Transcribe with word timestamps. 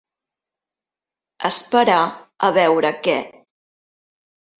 Esperar 1.49 1.97
a 2.47 2.49
veure 2.55 2.91
què. 3.09 3.15